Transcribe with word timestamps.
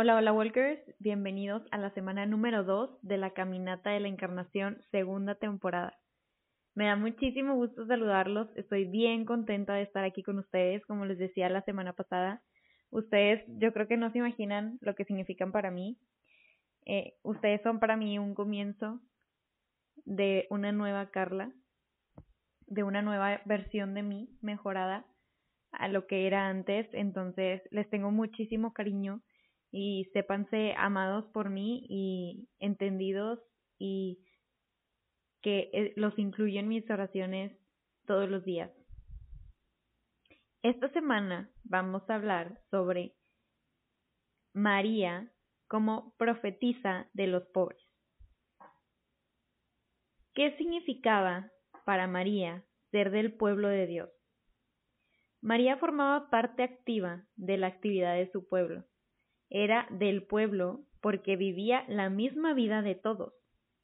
Hola, 0.00 0.14
hola 0.14 0.32
Walkers. 0.32 0.78
Bienvenidos 1.00 1.64
a 1.72 1.76
la 1.76 1.90
semana 1.90 2.24
número 2.24 2.62
2 2.62 3.00
de 3.02 3.18
la 3.18 3.32
Caminata 3.32 3.90
de 3.90 3.98
la 3.98 4.06
Encarnación, 4.06 4.80
segunda 4.92 5.34
temporada. 5.34 5.98
Me 6.76 6.86
da 6.86 6.94
muchísimo 6.94 7.56
gusto 7.56 7.84
saludarlos. 7.84 8.48
Estoy 8.54 8.84
bien 8.84 9.24
contenta 9.24 9.74
de 9.74 9.82
estar 9.82 10.04
aquí 10.04 10.22
con 10.22 10.38
ustedes, 10.38 10.86
como 10.86 11.04
les 11.04 11.18
decía 11.18 11.48
la 11.48 11.62
semana 11.62 11.94
pasada. 11.94 12.44
Ustedes 12.90 13.42
yo 13.48 13.72
creo 13.72 13.88
que 13.88 13.96
no 13.96 14.12
se 14.12 14.18
imaginan 14.18 14.78
lo 14.82 14.94
que 14.94 15.04
significan 15.04 15.50
para 15.50 15.72
mí. 15.72 15.98
Eh, 16.86 17.14
ustedes 17.24 17.60
son 17.62 17.80
para 17.80 17.96
mí 17.96 18.20
un 18.20 18.36
comienzo 18.36 19.00
de 20.04 20.46
una 20.48 20.70
nueva 20.70 21.10
Carla, 21.10 21.50
de 22.68 22.84
una 22.84 23.02
nueva 23.02 23.40
versión 23.46 23.94
de 23.94 24.04
mí 24.04 24.28
mejorada 24.42 25.06
a 25.72 25.88
lo 25.88 26.06
que 26.06 26.28
era 26.28 26.46
antes. 26.46 26.86
Entonces 26.92 27.62
les 27.72 27.90
tengo 27.90 28.12
muchísimo 28.12 28.72
cariño 28.72 29.22
y 29.70 30.08
sépanse 30.12 30.74
amados 30.76 31.26
por 31.32 31.50
mí 31.50 31.86
y 31.88 32.48
entendidos 32.58 33.38
y 33.78 34.24
que 35.42 35.70
eh, 35.72 35.92
los 35.96 36.18
incluyo 36.18 36.60
en 36.60 36.68
mis 36.68 36.88
oraciones 36.90 37.56
todos 38.06 38.28
los 38.28 38.44
días. 38.44 38.70
Esta 40.62 40.88
semana 40.92 41.50
vamos 41.64 42.02
a 42.08 42.16
hablar 42.16 42.60
sobre 42.70 43.14
María 44.52 45.30
como 45.68 46.14
profetisa 46.16 47.08
de 47.12 47.26
los 47.28 47.44
pobres. 47.48 47.82
¿Qué 50.34 50.56
significaba 50.56 51.50
para 51.84 52.06
María 52.06 52.64
ser 52.90 53.10
del 53.10 53.34
pueblo 53.34 53.68
de 53.68 53.86
Dios? 53.86 54.10
María 55.40 55.76
formaba 55.76 56.30
parte 56.30 56.64
activa 56.64 57.24
de 57.36 57.58
la 57.58 57.68
actividad 57.68 58.14
de 58.14 58.30
su 58.32 58.48
pueblo. 58.48 58.84
Era 59.50 59.86
del 59.90 60.22
pueblo 60.22 60.80
porque 61.00 61.36
vivía 61.36 61.84
la 61.88 62.10
misma 62.10 62.54
vida 62.54 62.82
de 62.82 62.94
todos. 62.94 63.32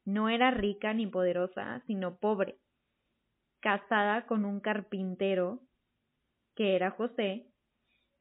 No 0.05 0.29
era 0.29 0.51
rica 0.51 0.93
ni 0.93 1.07
poderosa, 1.07 1.83
sino 1.87 2.19
pobre. 2.19 2.59
Casada 3.61 4.27
con 4.27 4.45
un 4.45 4.61
carpintero 4.61 5.61
que 6.55 6.77
era 6.77 6.91
José, 6.91 7.47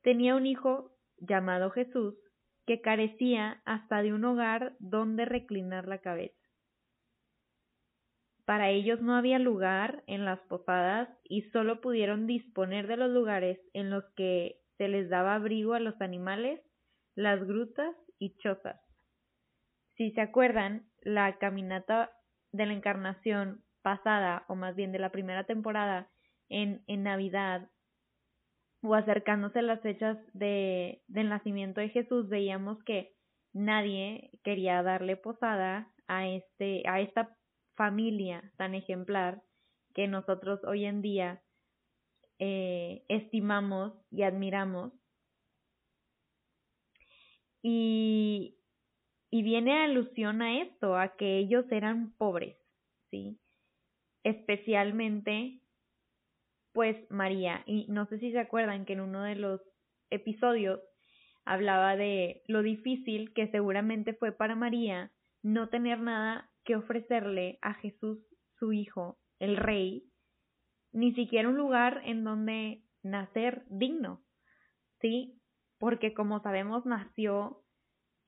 tenía 0.02 0.36
un 0.36 0.46
hijo 0.46 0.92
llamado 1.18 1.70
Jesús 1.70 2.16
que 2.66 2.82
carecía 2.82 3.62
hasta 3.66 4.02
de 4.02 4.14
un 4.14 4.24
hogar 4.26 4.76
donde 4.80 5.26
reclinar 5.26 5.88
la 5.88 6.00
cabeza. 6.00 6.38
Para 8.46 8.70
ellos 8.70 9.02
no 9.02 9.16
había 9.16 9.40
lugar 9.40 10.04
en 10.06 10.26
las 10.26 10.40
posadas 10.42 11.10
y 11.24 11.44
solo 11.52 11.80
pudieron 11.80 12.28
disponer 12.28 12.88
de 12.88 12.98
los 12.98 13.10
lugares 13.10 13.60
en 13.74 13.90
los 13.90 14.04
que 14.16 14.60
se 14.78 14.88
les 14.88 15.10
daba 15.10 15.36
abrigo 15.36 15.74
a 15.74 15.80
los 15.80 16.00
animales, 16.02 16.62
las 17.16 17.46
grutas 17.46 17.96
y 18.20 18.36
chozas. 18.38 18.80
Si 19.96 20.12
se 20.12 20.22
acuerdan, 20.22 20.88
la 21.02 21.38
caminata 21.38 22.12
de 22.52 22.66
la 22.66 22.74
encarnación 22.74 23.64
pasada, 23.82 24.46
o 24.48 24.56
más 24.56 24.76
bien 24.76 24.92
de 24.92 25.00
la 25.00 25.12
primera 25.12 25.44
temporada, 25.44 26.10
en, 26.50 26.84
en 26.88 27.04
Navidad, 27.04 27.70
o 28.82 28.96
acercándose 28.96 29.60
a 29.60 29.64
las 29.64 29.82
fechas 29.82 30.18
de, 30.34 31.02
del 31.08 31.30
nacimiento 31.30 31.82
de 31.82 31.90
Jesús, 31.90 32.28
veíamos 32.28 32.84
que 32.84 33.14
nadie 33.54 34.32
quería 34.44 34.84
darle 34.84 35.16
posada 35.16 35.92
a 36.08 36.28
este, 36.28 36.84
a 36.88 37.00
esta 37.00 37.36
familia 37.76 38.52
tan 38.58 38.76
ejemplar 38.76 39.42
que 39.94 40.08
nosotros 40.08 40.60
hoy 40.66 40.86
en 40.86 41.02
día 41.02 41.42
eh, 42.40 43.06
estimamos 43.08 43.94
y 44.12 44.24
admiramos. 44.24 44.92
Y, 47.64 48.60
y 49.32 49.42
viene 49.42 49.84
alusión 49.84 50.44
a 50.44 50.62
esto, 50.62 50.96
a 50.96 51.16
que 51.16 51.40
ellos 51.40 51.66
eran 51.72 52.14
pobres, 52.18 52.56
¿sí? 53.10 53.40
Especialmente 54.24 55.64
pues 56.74 56.98
María. 57.10 57.64
Y 57.66 57.86
no 57.88 58.06
sé 58.08 58.20
si 58.20 58.32
se 58.32 58.40
acuerdan 58.40 58.86
que 58.86 58.94
en 58.94 59.02
uno 59.02 59.24
de 59.24 59.36
los 59.36 59.62
episodios 60.10 60.82
hablaba 61.46 61.96
de 61.96 62.44
lo 62.48 62.62
difícil 62.62 63.34
que 63.34 63.48
seguramente 63.50 64.14
fue 64.14 64.32
para 64.32 64.56
María 64.56 65.12
no 65.42 65.70
tener 65.70 66.00
nada 66.00 66.50
que 66.64 66.76
ofrecerle 66.76 67.60
a 67.62 67.74
Jesús, 67.76 68.20
su 68.58 68.72
hijo, 68.72 69.20
el 69.40 69.58
rey, 69.58 70.06
ni 70.92 71.14
siquiera 71.14 71.50
un 71.50 71.58
lugar 71.58 72.02
en 72.06 72.24
donde 72.24 72.84
nacer 73.02 73.66
digno, 73.70 74.24
¿sí? 75.02 75.42
Porque 75.84 76.14
como 76.14 76.42
sabemos 76.42 76.86
nació 76.86 77.62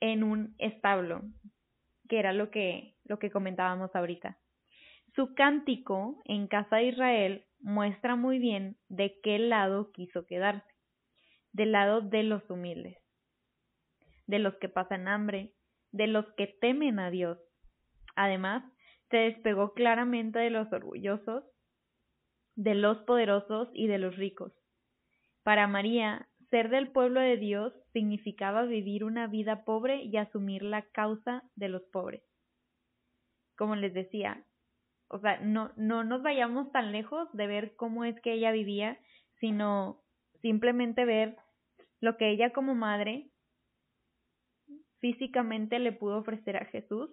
en 0.02 0.26
un 0.26 0.56
establo, 0.58 1.22
que 2.10 2.20
era 2.20 2.34
lo 2.34 2.52
que, 2.52 2.98
lo 3.06 3.18
que 3.18 3.32
comentábamos 3.32 3.96
ahorita. 3.96 4.38
Su 5.16 5.34
cántico 5.36 6.22
en 6.26 6.48
casa 6.48 6.76
de 6.76 6.88
Israel 6.88 7.46
muestra 7.62 8.18
muy 8.18 8.40
bien 8.40 8.76
de 8.90 9.22
qué 9.24 9.40
lado 9.40 9.94
quiso 9.94 10.26
quedarse, 10.26 10.70
del 11.54 11.72
lado 11.72 12.02
de 12.02 12.24
los 12.24 12.44
humildes, 12.50 12.98
de 14.28 14.40
los 14.40 14.56
que 14.56 14.68
pasan 14.68 15.08
hambre, 15.08 15.54
de 15.94 16.08
los 16.08 16.26
que 16.34 16.48
temen 16.60 17.00
a 17.00 17.10
Dios. 17.10 17.40
Además, 18.18 18.66
se 19.10 19.16
despegó 19.16 19.74
claramente 19.74 20.40
de 20.40 20.50
los 20.50 20.70
orgullosos, 20.74 21.46
de 22.58 22.76
los 22.76 22.98
poderosos 23.04 23.70
y 23.74 23.88
de 23.88 24.00
los 24.00 24.18
ricos. 24.18 24.52
Para 25.44 25.68
María, 25.68 26.28
ser 26.56 26.70
del 26.70 26.90
pueblo 26.90 27.20
de 27.20 27.36
Dios 27.36 27.74
significaba 27.92 28.64
vivir 28.64 29.04
una 29.04 29.28
vida 29.28 29.66
pobre 29.66 30.04
y 30.04 30.16
asumir 30.16 30.64
la 30.64 30.84
causa 30.84 31.44
de 31.56 31.68
los 31.68 31.84
pobres. 31.92 32.24
Como 33.58 33.76
les 33.76 33.94
decía, 33.94 34.42
o 35.10 35.20
sea, 35.20 35.42
no, 35.42 35.74
no 35.76 36.06
nos 36.06 36.24
vayamos 36.24 36.72
tan 36.72 36.94
lejos 36.94 37.28
de 37.34 37.48
ver 37.48 37.76
cómo 37.76 38.06
es 38.06 38.16
que 38.22 38.32
ella 38.32 38.54
vivía, 38.54 38.98
sino 39.42 40.02
simplemente 40.42 41.04
ver 41.04 41.36
lo 42.00 42.16
que 42.16 42.30
ella 42.30 42.54
como 42.54 42.74
madre 42.74 43.30
físicamente 45.02 45.80
le 45.80 45.92
pudo 45.92 46.20
ofrecer 46.20 46.56
a 46.56 46.64
Jesús 46.68 47.10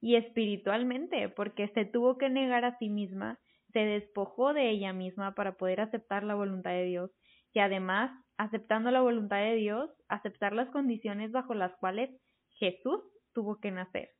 y 0.00 0.16
espiritualmente, 0.16 1.28
porque 1.28 1.68
se 1.68 1.84
tuvo 1.84 2.18
que 2.18 2.30
negar 2.30 2.64
a 2.64 2.76
sí 2.78 2.88
misma, 2.88 3.38
se 3.72 3.78
despojó 3.78 4.54
de 4.54 4.70
ella 4.70 4.92
misma 4.92 5.36
para 5.36 5.56
poder 5.56 5.80
aceptar 5.80 6.24
la 6.24 6.34
voluntad 6.34 6.72
de 6.72 6.86
Dios 6.86 7.12
y 7.54 7.60
además, 7.60 8.10
aceptando 8.36 8.90
la 8.90 9.00
voluntad 9.00 9.38
de 9.38 9.54
Dios, 9.54 9.90
aceptar 10.08 10.52
las 10.52 10.70
condiciones 10.70 11.32
bajo 11.32 11.54
las 11.54 11.74
cuales 11.76 12.10
Jesús 12.50 13.00
tuvo 13.32 13.60
que 13.60 13.70
nacer. 13.70 14.10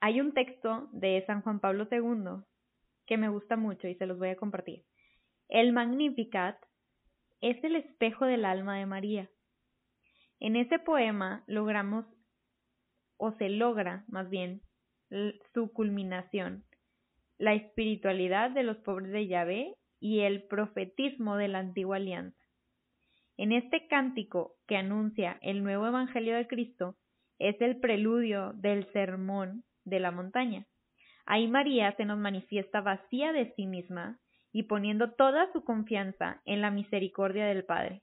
Hay 0.00 0.20
un 0.20 0.32
texto 0.32 0.88
de 0.92 1.24
San 1.26 1.42
Juan 1.42 1.60
Pablo 1.60 1.88
II 1.90 2.44
que 3.06 3.16
me 3.16 3.28
gusta 3.28 3.56
mucho 3.56 3.88
y 3.88 3.96
se 3.96 4.06
los 4.06 4.18
voy 4.18 4.28
a 4.28 4.36
compartir. 4.36 4.84
El 5.48 5.72
Magnificat 5.72 6.56
es 7.40 7.62
el 7.64 7.76
espejo 7.76 8.26
del 8.26 8.44
alma 8.44 8.78
de 8.78 8.86
María. 8.86 9.30
En 10.40 10.56
ese 10.56 10.78
poema 10.78 11.42
logramos, 11.46 12.04
o 13.16 13.32
se 13.32 13.48
logra 13.48 14.04
más 14.08 14.28
bien, 14.28 14.62
su 15.54 15.72
culminación, 15.72 16.64
la 17.38 17.54
espiritualidad 17.54 18.50
de 18.50 18.62
los 18.62 18.76
pobres 18.78 19.10
de 19.10 19.26
Yahvé 19.26 19.74
y 20.00 20.20
el 20.20 20.44
profetismo 20.44 21.36
de 21.36 21.48
la 21.48 21.58
antigua 21.58 21.96
alianza. 21.96 22.38
En 23.36 23.52
este 23.52 23.86
cántico 23.86 24.56
que 24.66 24.76
anuncia 24.76 25.38
el 25.42 25.62
nuevo 25.62 25.86
Evangelio 25.86 26.36
de 26.36 26.46
Cristo, 26.46 26.96
es 27.38 27.60
el 27.60 27.78
preludio 27.78 28.52
del 28.54 28.90
sermón 28.92 29.64
de 29.84 30.00
la 30.00 30.10
montaña. 30.10 30.66
Ahí 31.24 31.46
María 31.46 31.94
se 31.96 32.04
nos 32.04 32.18
manifiesta 32.18 32.80
vacía 32.80 33.32
de 33.32 33.52
sí 33.54 33.66
misma 33.66 34.18
y 34.52 34.64
poniendo 34.64 35.12
toda 35.12 35.52
su 35.52 35.62
confianza 35.62 36.40
en 36.44 36.62
la 36.62 36.70
misericordia 36.70 37.46
del 37.46 37.64
Padre. 37.64 38.02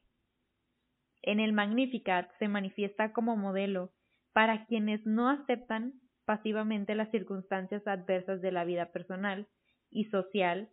En 1.21 1.39
el 1.39 1.53
Magnificat 1.53 2.29
se 2.37 2.47
manifiesta 2.47 3.11
como 3.11 3.35
modelo 3.35 3.91
para 4.31 4.65
quienes 4.65 5.05
no 5.05 5.29
aceptan 5.29 5.93
pasivamente 6.25 6.95
las 6.95 7.09
circunstancias 7.11 7.85
adversas 7.87 8.41
de 8.41 8.51
la 8.51 8.63
vida 8.63 8.91
personal 8.91 9.47
y 9.89 10.05
social, 10.05 10.69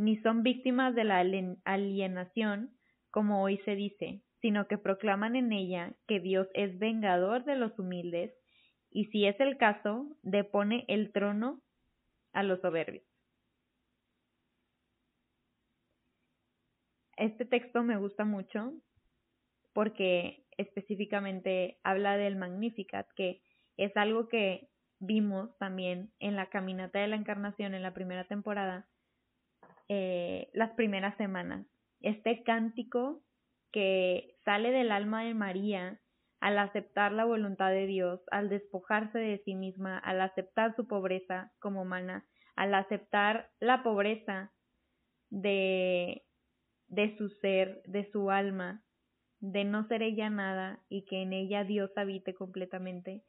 ni 0.00 0.16
son 0.22 0.42
víctimas 0.42 0.94
de 0.94 1.04
la 1.04 1.22
alienación 1.64 2.74
como 3.10 3.42
hoy 3.42 3.58
se 3.66 3.74
dice, 3.74 4.22
sino 4.40 4.66
que 4.66 4.78
proclaman 4.78 5.36
en 5.36 5.52
ella 5.52 5.94
que 6.06 6.20
Dios 6.20 6.48
es 6.54 6.78
vengador 6.78 7.44
de 7.44 7.56
los 7.56 7.78
humildes 7.78 8.32
y 8.90 9.04
si 9.06 9.26
es 9.26 9.38
el 9.40 9.58
caso, 9.58 10.16
depone 10.22 10.86
el 10.88 11.12
trono 11.12 11.60
a 12.32 12.42
los 12.42 12.62
soberbios. 12.62 13.04
Este 17.18 17.44
texto 17.44 17.82
me 17.82 17.98
gusta 17.98 18.24
mucho 18.24 18.72
porque 19.74 20.46
específicamente 20.56 21.78
habla 21.84 22.16
del 22.16 22.36
Magnificat, 22.36 23.06
que 23.16 23.42
es 23.76 23.94
algo 23.98 24.28
que 24.28 24.70
vimos 24.98 25.54
también 25.58 26.10
en 26.20 26.36
la 26.36 26.48
caminata 26.48 27.00
de 27.00 27.08
la 27.08 27.16
encarnación 27.16 27.74
en 27.74 27.82
la 27.82 27.92
primera 27.92 28.24
temporada, 28.24 28.88
eh, 29.92 30.50
las 30.52 30.70
primeras 30.74 31.16
semanas. 31.16 31.66
Este 32.00 32.44
cántico 32.44 33.24
que 33.72 34.36
sale 34.44 34.70
del 34.70 34.92
alma 34.92 35.24
de 35.24 35.34
María 35.34 36.00
al 36.38 36.60
aceptar 36.60 37.10
la 37.10 37.24
voluntad 37.24 37.70
de 37.70 37.86
Dios, 37.86 38.20
al 38.30 38.48
despojarse 38.48 39.18
de 39.18 39.42
sí 39.44 39.56
misma, 39.56 39.98
al 39.98 40.20
aceptar 40.20 40.76
su 40.76 40.86
pobreza 40.86 41.50
como 41.58 41.82
humana, 41.82 42.24
al 42.54 42.72
aceptar 42.74 43.50
la 43.58 43.82
pobreza 43.82 44.52
de, 45.28 46.22
de 46.86 47.16
su 47.18 47.28
ser, 47.28 47.82
de 47.84 48.08
su 48.12 48.30
alma, 48.30 48.84
de 49.40 49.64
no 49.64 49.88
ser 49.88 50.02
ella 50.02 50.30
nada 50.30 50.84
y 50.88 51.04
que 51.04 51.20
en 51.20 51.32
ella 51.32 51.64
Dios 51.64 51.90
habite 51.96 52.32
completamente, 52.32 53.24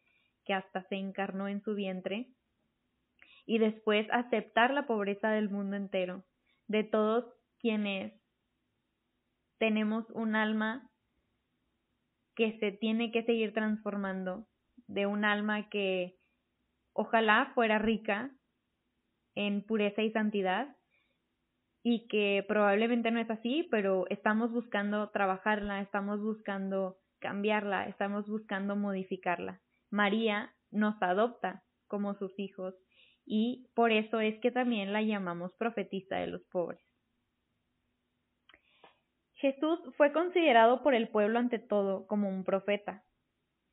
que 0.46 0.54
hasta 0.54 0.84
se 0.90 0.96
encarnó 0.98 1.48
en 1.48 1.64
su 1.64 1.74
vientre, 1.74 2.28
y 3.48 3.58
después 3.58 4.06
aceptar 4.12 4.72
la 4.72 4.86
pobreza 4.86 5.32
del 5.32 5.50
mundo 5.50 5.76
entero, 5.76 6.24
de 6.72 6.86
todos 6.86 7.26
quienes 7.60 8.14
tenemos 9.60 10.10
un 10.12 10.36
alma 10.36 10.90
que 12.34 12.58
se 12.60 12.72
tiene 12.72 13.12
que 13.12 13.24
seguir 13.24 13.54
transformando, 13.54 14.48
de 14.88 15.06
un 15.06 15.26
alma 15.26 15.70
que 15.70 16.18
ojalá 16.94 17.52
fuera 17.54 17.78
rica 17.78 18.32
en 19.36 19.64
pureza 19.66 20.02
y 20.02 20.12
santidad 20.12 20.78
y 21.84 22.08
que 22.08 22.44
probablemente 22.48 23.12
no 23.12 23.20
es 23.20 23.30
así, 23.30 23.68
pero 23.70 24.06
estamos 24.10 24.52
buscando 24.52 25.10
trabajarla, 25.10 25.82
estamos 25.82 26.22
buscando 26.22 26.98
cambiarla, 27.20 27.88
estamos 27.88 28.28
buscando 28.28 28.78
modificarla. 28.78 29.62
María 29.90 30.56
nos 30.72 30.96
adopta 31.02 31.64
como 31.88 32.16
sus 32.16 32.32
hijos 32.40 32.76
y 33.34 33.66
por 33.76 33.94
eso 33.94 34.20
es 34.20 34.38
que 34.42 34.52
también 34.52 34.92
la 34.92 35.02
llamamos 35.02 35.54
profetista 35.54 36.18
de 36.18 36.28
los 36.28 36.44
pobres. 36.48 36.82
Jesús 39.36 39.80
fue 39.96 40.12
considerado 40.12 40.84
por 40.84 40.94
el 40.94 41.08
pueblo 41.08 41.40
ante 41.40 41.58
todo 41.58 42.06
como 42.08 42.28
un 42.28 42.44
profeta. 42.44 43.06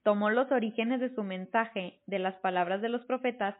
Tomó 0.04 0.30
los 0.30 0.48
orígenes 0.52 1.00
de 1.00 1.12
su 1.12 1.24
mensaje 1.24 2.00
de 2.06 2.20
las 2.20 2.36
palabras 2.36 2.80
de 2.82 2.88
los 2.88 3.04
profetas 3.04 3.56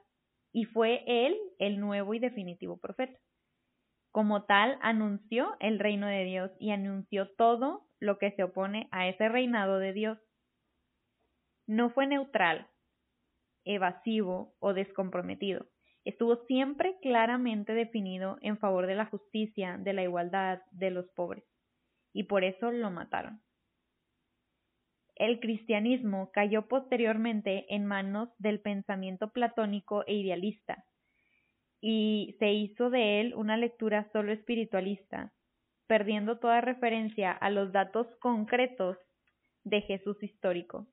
y 0.53 0.67
fue 0.67 1.03
él 1.09 1.37
el 1.59 1.81
nuevo 1.81 2.15
y 2.15 2.21
definitivo 2.21 2.79
profeta. 2.79 3.19
Como 4.12 4.44
tal, 4.44 4.79
anunció 4.83 5.56
el 5.59 5.81
reino 5.81 6.06
de 6.06 6.23
Dios 6.23 6.53
y 6.61 6.71
anunció 6.71 7.29
todo 7.35 7.89
lo 7.99 8.19
que 8.19 8.31
se 8.37 8.44
opone 8.44 8.87
a 8.93 9.09
ese 9.09 9.29
reinado 9.29 9.81
de 9.81 9.93
Dios. 9.93 10.19
No 11.67 11.91
fue 11.91 12.06
neutral, 12.06 12.69
evasivo 13.65 14.55
o 14.61 14.75
descomprometido. 14.75 15.67
Estuvo 16.08 16.37
siempre 16.46 16.96
claramente 17.02 17.75
definido 17.75 18.38
en 18.40 18.56
favor 18.56 18.87
de 18.87 18.94
la 18.94 19.05
justicia, 19.05 19.76
de 19.76 19.93
la 19.93 20.02
igualdad, 20.02 20.62
de 20.70 20.90
los 20.90 21.06
pobres 21.10 21.44
y 22.14 22.22
por 22.22 22.44
eso 22.44 22.72
lo 22.72 22.90
mataron. 22.90 23.43
El 25.16 25.38
cristianismo 25.38 26.31
cayó 26.32 26.66
posteriormente 26.66 27.66
en 27.75 27.84
manos 27.84 28.31
del 28.38 28.58
pensamiento 28.58 29.34
platónico 29.34 30.02
e 30.06 30.14
idealista, 30.14 30.87
y 31.82 32.37
se 32.38 32.52
hizo 32.55 32.88
de 32.88 33.20
él 33.20 33.34
una 33.34 33.58
lectura 33.58 34.08
solo 34.10 34.32
espiritualista, 34.32 35.34
perdiendo 35.87 36.38
toda 36.38 36.62
referencia 36.62 37.32
a 37.32 37.50
los 37.50 37.70
datos 37.70 38.06
concretos 38.19 38.96
de 39.62 39.82
Jesús 39.82 40.16
histórico. 40.22 40.87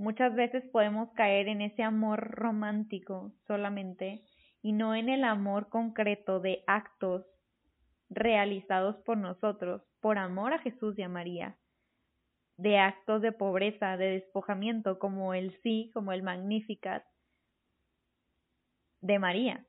Muchas 0.00 0.34
veces 0.34 0.64
podemos 0.72 1.12
caer 1.12 1.46
en 1.48 1.60
ese 1.60 1.82
amor 1.82 2.30
romántico 2.30 3.34
solamente 3.46 4.22
y 4.62 4.72
no 4.72 4.94
en 4.94 5.10
el 5.10 5.24
amor 5.24 5.68
concreto 5.68 6.40
de 6.40 6.64
actos 6.66 7.26
realizados 8.08 8.96
por 9.04 9.18
nosotros 9.18 9.82
por 10.00 10.16
amor 10.16 10.54
a 10.54 10.58
Jesús 10.60 10.98
y 10.98 11.02
a 11.02 11.10
María, 11.10 11.58
de 12.56 12.78
actos 12.78 13.20
de 13.20 13.32
pobreza, 13.32 13.98
de 13.98 14.12
despojamiento, 14.12 14.98
como 14.98 15.34
el 15.34 15.54
sí, 15.62 15.90
como 15.92 16.12
el 16.12 16.22
Magnificat 16.22 17.04
de 19.02 19.18
María. 19.18 19.66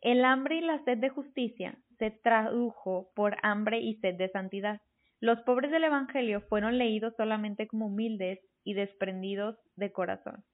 El 0.00 0.24
hambre 0.24 0.58
y 0.58 0.60
la 0.60 0.84
sed 0.84 0.98
de 0.98 1.08
justicia 1.08 1.76
se 1.98 2.12
tradujo 2.12 3.10
por 3.16 3.36
hambre 3.42 3.80
y 3.80 3.96
sed 3.96 4.14
de 4.14 4.30
santidad. 4.30 4.80
Los 5.18 5.40
pobres 5.42 5.72
del 5.72 5.82
Evangelio 5.82 6.42
fueron 6.42 6.78
leídos 6.78 7.14
solamente 7.16 7.66
como 7.66 7.86
humildes 7.86 8.38
y 8.64 8.74
desprendidos 8.74 9.56
de 9.76 9.92
corazón. 9.92 10.44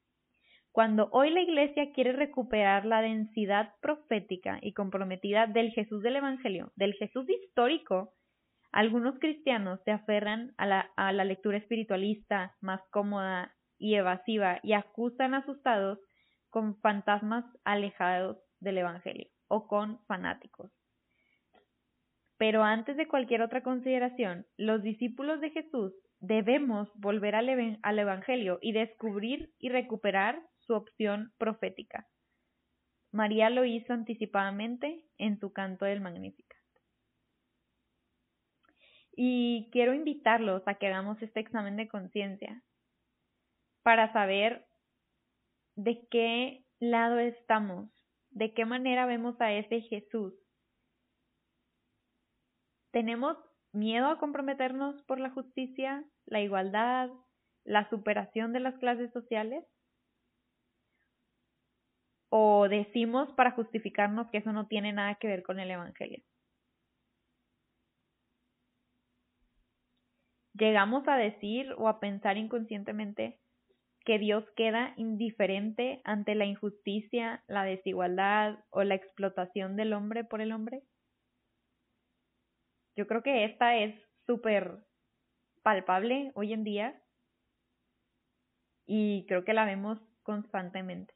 Cuando 0.75 1.09
hoy 1.13 1.31
la 1.31 1.41
Iglesia 1.41 1.93
quiere 1.93 2.13
recuperar 2.13 2.85
la 2.85 3.01
densidad 3.01 3.75
profética 3.81 4.59
y 4.61 4.73
comprometida 4.73 5.47
del 5.47 5.71
Jesús 5.71 6.03
del 6.03 6.17
Evangelio, 6.17 6.73
del 6.75 6.95
Jesús 6.95 7.29
histórico, 7.31 8.13
algunos 8.73 9.17
cristianos 9.21 9.79
se 9.85 9.93
aferran 9.93 10.53
a 10.57 10.67
la, 10.67 11.25
lectura 11.25 11.59
espiritualista 11.59 12.57
más 12.61 12.81
cómoda 12.91 13.55
y 13.79 13.95
evasiva 13.95 14.59
y 14.65 14.73
acusan 14.73 15.35
asustados 15.35 16.01
con 16.51 16.77
fantasmas 16.81 17.45
alejados 17.63 18.37
del 18.59 18.79
Evangelio 18.79 19.29
o 19.47 19.69
con 19.69 20.05
fanáticos. 20.07 20.73
Pero 22.37 22.65
antes 22.65 22.97
de 22.97 23.07
cualquier 23.07 23.43
otra 23.43 23.63
consideración, 23.63 24.45
los 24.57 24.83
discípulos 24.83 25.41
de 25.41 25.51
Jesús 25.51 25.93
debemos 26.21 26.89
volver 26.95 27.35
al, 27.35 27.79
al 27.83 27.99
Evangelio 27.99 28.59
y 28.63 28.73
descubrir 28.73 29.53
y 29.59 29.69
recuperar 29.69 30.43
su 30.61 30.75
opción 30.75 31.33
profética. 31.39 32.09
María 33.13 33.51
lo 33.51 33.65
hizo 33.65 33.93
anticipadamente 33.93 35.05
en 35.19 35.39
su 35.39 35.53
canto 35.53 35.85
del 35.85 36.01
Magnificat. 36.01 36.59
Y 39.17 39.69
quiero 39.71 39.95
invitarlos 39.95 40.67
a 40.67 40.75
que 40.75 40.89
hagamos 40.89 41.23
este 41.23 41.39
examen 41.39 41.77
de 41.77 41.87
conciencia 41.87 42.63
para 43.85 44.13
saber 44.13 44.67
de 45.77 46.07
qué 46.09 46.65
lado 46.81 47.19
estamos, 47.19 47.91
de 48.31 48.53
qué 48.53 48.65
manera 48.65 49.07
vemos 49.07 49.41
a 49.41 49.53
ese 49.53 49.83
Jesús. 49.83 50.35
¿Tenemos 52.91 53.37
miedo 53.75 54.07
a 54.09 54.19
comprometernos 54.19 55.03
por 55.03 55.21
la 55.21 55.31
justicia, 55.31 56.05
la 56.27 56.41
igualdad, 56.41 57.11
la 57.65 57.89
superación 57.91 58.53
de 58.53 58.61
las 58.61 58.77
clases 58.79 59.13
sociales? 59.13 59.65
¿O 62.31 62.69
decimos 62.69 63.33
para 63.33 63.53
justificarnos 63.53 64.29
que 64.31 64.39
eso 64.39 64.53
no 64.53 64.67
tiene 64.67 64.93
nada 64.93 65.17
que 65.17 65.29
ver 65.29 65.43
con 65.43 65.61
el 65.61 65.71
Evangelio? 65.71 66.23
llegamos 70.55 71.07
a 71.09 71.17
decir 71.17 71.75
o 71.77 71.89
a 71.89 72.01
pensar 72.01 72.39
inconscientemente 72.39 73.41
que 74.05 74.19
Dios 74.19 74.45
queda 74.57 74.93
indiferente 74.97 76.01
ante 76.05 76.35
la 76.35 76.45
injusticia, 76.45 77.43
la 77.49 77.65
desigualdad 77.65 78.59
o 78.71 78.83
la 78.85 78.95
explotación 78.95 79.77
del 79.77 79.93
hombre 79.93 80.25
por 80.25 80.41
el 80.41 80.53
hombre? 80.53 80.83
Yo 82.97 83.07
creo 83.07 83.23
que 83.23 83.45
esta 83.45 83.77
es 83.77 83.95
súper 84.27 84.85
palpable 85.63 86.33
hoy 86.35 86.53
en 86.53 86.65
día 86.65 87.03
y 88.87 89.27
creo 89.27 89.45
que 89.45 89.55
la 89.55 89.65
vemos 89.65 89.99
constantemente. 90.23 91.15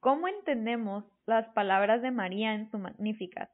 ¿Cómo 0.00 0.28
entendemos 0.28 1.04
las 1.26 1.48
palabras 1.50 2.02
de 2.02 2.10
María 2.10 2.54
en 2.54 2.70
su 2.70 2.78
Magnificat? 2.78 3.50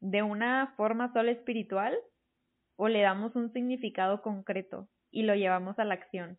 de 0.00 0.22
una 0.22 0.72
forma 0.76 1.12
solo 1.12 1.30
espiritual 1.30 1.96
o 2.76 2.88
le 2.88 3.02
damos 3.02 3.36
un 3.36 3.52
significado 3.52 4.22
concreto 4.22 4.88
y 5.10 5.22
lo 5.22 5.34
llevamos 5.34 5.78
a 5.78 5.84
la 5.84 5.94
acción. 5.94 6.38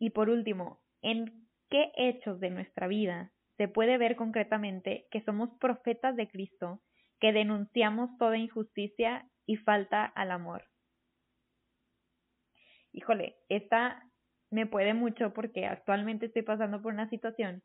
Y 0.00 0.10
por 0.10 0.28
último, 0.30 0.80
¿en 1.02 1.48
qué 1.68 1.92
hechos 1.96 2.40
de 2.40 2.50
nuestra 2.50 2.86
vida 2.86 3.32
se 3.56 3.68
puede 3.68 3.98
ver 3.98 4.16
concretamente 4.16 5.06
que 5.10 5.22
somos 5.22 5.50
profetas 5.58 6.16
de 6.16 6.28
Cristo, 6.28 6.80
que 7.20 7.32
denunciamos 7.32 8.10
toda 8.18 8.38
injusticia 8.38 9.28
y 9.46 9.56
falta 9.56 10.04
al 10.04 10.30
amor? 10.30 10.64
Híjole, 12.92 13.36
esta 13.48 14.02
me 14.50 14.66
puede 14.66 14.94
mucho 14.94 15.32
porque 15.34 15.66
actualmente 15.66 16.26
estoy 16.26 16.42
pasando 16.42 16.80
por 16.80 16.92
una 16.92 17.08
situación 17.10 17.62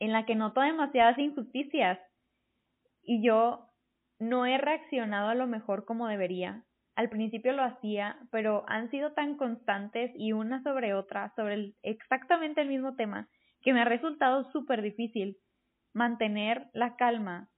en 0.00 0.12
la 0.12 0.24
que 0.26 0.34
noto 0.34 0.60
demasiadas 0.60 1.18
injusticias 1.18 1.98
y 3.02 3.24
yo 3.24 3.68
no 4.18 4.46
he 4.46 4.58
reaccionado 4.58 5.28
a 5.28 5.34
lo 5.34 5.46
mejor 5.46 5.84
como 5.84 6.08
debería. 6.08 6.64
Al 6.98 7.10
principio 7.10 7.52
lo 7.52 7.62
hacía, 7.62 8.18
pero 8.32 8.64
han 8.66 8.90
sido 8.90 9.12
tan 9.12 9.36
constantes 9.36 10.10
y 10.16 10.32
una 10.32 10.64
sobre 10.64 10.94
otra, 10.94 11.32
sobre 11.36 11.74
exactamente 11.82 12.60
el 12.60 12.68
mismo 12.68 12.96
tema, 12.96 13.28
que 13.60 13.72
me 13.72 13.80
ha 13.80 13.84
resultado 13.84 14.50
súper 14.50 14.82
difícil 14.82 15.36
mantener 15.92 16.68
la 16.72 16.96
calma 16.96 17.50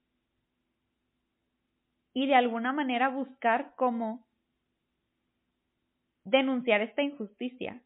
y 2.12 2.26
de 2.26 2.34
alguna 2.34 2.74
manera 2.74 3.08
buscar 3.08 3.72
cómo 3.76 4.28
denunciar 6.24 6.82
esta 6.82 7.00
injusticia, 7.00 7.82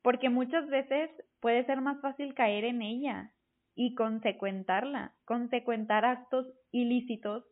porque 0.00 0.30
muchas 0.30 0.66
veces 0.68 1.10
puede 1.40 1.66
ser 1.66 1.82
más 1.82 2.00
fácil 2.00 2.32
caer 2.32 2.64
en 2.64 2.80
ella 2.80 3.34
y 3.74 3.94
consecuentarla, 3.94 5.14
consecuentar 5.26 6.06
actos 6.06 6.46
ilícitos 6.70 7.44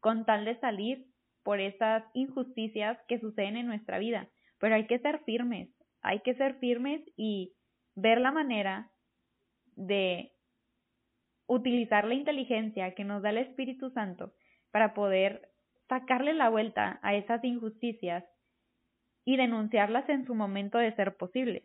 con 0.00 0.24
tal 0.24 0.44
de 0.44 0.58
salir 0.58 1.11
por 1.42 1.60
esas 1.60 2.04
injusticias 2.14 2.98
que 3.08 3.18
suceden 3.18 3.56
en 3.56 3.66
nuestra 3.66 3.98
vida. 3.98 4.28
Pero 4.58 4.74
hay 4.74 4.86
que 4.86 4.98
ser 4.98 5.20
firmes, 5.24 5.68
hay 6.02 6.20
que 6.20 6.34
ser 6.34 6.58
firmes 6.58 7.02
y 7.16 7.52
ver 7.94 8.20
la 8.20 8.32
manera 8.32 8.90
de 9.76 10.32
utilizar 11.46 12.04
la 12.06 12.14
inteligencia 12.14 12.94
que 12.94 13.04
nos 13.04 13.22
da 13.22 13.30
el 13.30 13.38
Espíritu 13.38 13.90
Santo 13.90 14.32
para 14.70 14.94
poder 14.94 15.50
sacarle 15.88 16.32
la 16.32 16.48
vuelta 16.48 16.98
a 17.02 17.14
esas 17.14 17.42
injusticias 17.44 18.24
y 19.24 19.36
denunciarlas 19.36 20.08
en 20.08 20.24
su 20.24 20.34
momento 20.34 20.78
de 20.78 20.94
ser 20.94 21.16
posible. 21.16 21.64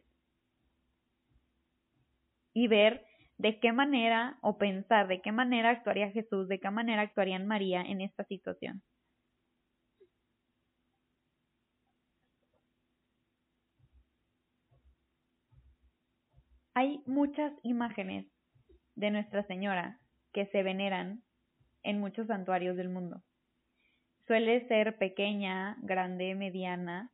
Y 2.53 2.67
ver 2.67 3.05
de 3.37 3.59
qué 3.59 3.71
manera 3.71 4.37
o 4.41 4.57
pensar 4.57 5.07
de 5.07 5.21
qué 5.21 5.31
manera 5.31 5.69
actuaría 5.69 6.11
Jesús, 6.11 6.47
de 6.47 6.59
qué 6.59 6.69
manera 6.71 7.03
actuaría 7.03 7.39
María 7.39 7.81
en 7.81 8.01
esta 8.01 8.23
situación. 8.25 8.81
Hay 16.79 17.01
muchas 17.07 17.51
imágenes 17.63 18.27
de 18.93 19.09
Nuestra 19.09 19.41
Señora 19.47 19.99
que 20.31 20.45
se 20.51 20.61
veneran 20.61 21.23
en 21.81 21.99
muchos 21.99 22.27
santuarios 22.27 22.77
del 22.77 22.87
mundo. 22.87 23.23
Suele 24.27 24.67
ser 24.67 24.99
pequeña, 24.99 25.75
grande, 25.81 26.35
mediana, 26.35 27.09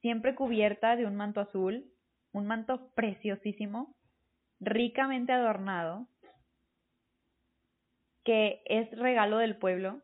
siempre 0.00 0.34
cubierta 0.34 0.96
de 0.96 1.04
un 1.04 1.14
manto 1.14 1.42
azul, 1.42 1.92
un 2.32 2.46
manto 2.46 2.90
preciosísimo, 2.94 3.94
ricamente 4.60 5.32
adornado, 5.32 6.08
que 8.24 8.62
es 8.64 8.90
regalo 8.92 9.36
del 9.36 9.58
pueblo, 9.58 10.00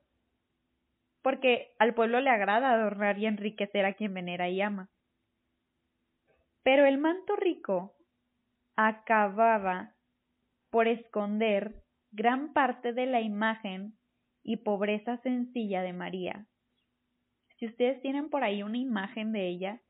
porque 1.22 1.74
al 1.78 1.94
pueblo 1.94 2.20
le 2.20 2.28
agrada 2.28 2.74
adornar 2.74 3.18
y 3.18 3.24
enriquecer 3.24 3.86
a 3.86 3.94
quien 3.94 4.12
venera 4.12 4.50
y 4.50 4.60
ama. 4.60 4.90
Pero 6.62 6.84
el 6.84 6.98
manto 6.98 7.36
rico 7.36 7.93
acababa 8.76 9.94
por 10.70 10.88
esconder 10.88 11.82
gran 12.10 12.52
parte 12.52 12.92
de 12.92 13.06
la 13.06 13.20
imagen 13.20 13.98
y 14.42 14.58
pobreza 14.58 15.18
sencilla 15.18 15.82
de 15.82 15.92
María. 15.92 16.46
Si 17.58 17.66
ustedes 17.66 18.00
tienen 18.02 18.30
por 18.30 18.44
ahí 18.44 18.62
una 18.62 18.78
imagen 18.78 19.32
de 19.32 19.48
ella, 19.48 19.80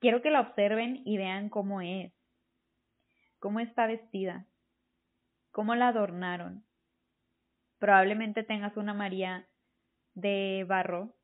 quiero 0.00 0.22
que 0.22 0.30
la 0.30 0.40
observen 0.40 1.02
y 1.04 1.16
vean 1.16 1.48
cómo 1.48 1.80
es 1.80 2.12
cómo 3.38 3.60
está 3.60 3.86
vestida, 3.86 4.46
cómo 5.50 5.74
la 5.74 5.88
adornaron. 5.88 6.64
Probablemente 7.78 8.42
tengas 8.42 8.76
una 8.76 8.94
María 8.94 9.48
de 10.14 10.64
barro, 10.68 11.14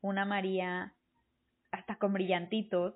una 0.00 0.24
María 0.24 0.94
hasta 1.70 1.96
con 1.96 2.12
brillantitos, 2.12 2.94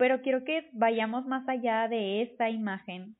pero 0.00 0.22
quiero 0.22 0.44
que 0.44 0.70
vayamos 0.72 1.26
más 1.26 1.46
allá 1.46 1.86
de 1.86 2.22
esta 2.22 2.48
imagen 2.48 3.16